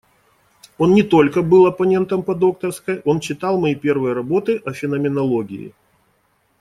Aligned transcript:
Он 0.79 0.93
не 0.95 1.03
только 1.03 1.43
был 1.43 1.67
оппонентом 1.67 2.23
по 2.23 2.33
докторской, 2.33 3.01
он 3.05 3.19
читал 3.19 3.59
мои 3.59 3.75
первые 3.75 4.15
работы 4.15 4.57
о 4.65 4.73
феноменологии. 4.73 5.75